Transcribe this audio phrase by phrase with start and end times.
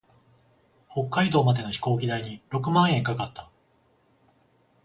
[0.89, 3.51] 北海道までの飛行機代に六万円かかった。